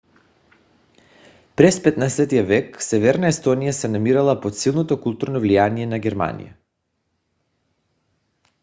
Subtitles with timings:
[1.55, 6.57] през 15-ти век северна естония се намирала под силното културно влияние на германия